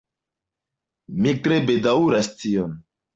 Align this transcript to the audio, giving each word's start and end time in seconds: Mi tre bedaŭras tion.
Mi 1.25 1.33
tre 1.47 1.59
bedaŭras 1.67 2.31
tion. 2.41 2.73